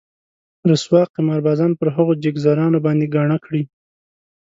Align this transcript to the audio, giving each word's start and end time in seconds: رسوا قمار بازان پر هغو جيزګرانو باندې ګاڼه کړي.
رسوا 0.69 1.01
قمار 1.15 1.39
بازان 1.47 1.71
پر 1.79 1.87
هغو 1.95 2.13
جيزګرانو 2.23 2.77
باندې 2.85 3.05
ګاڼه 3.15 3.37
کړي. 3.45 3.63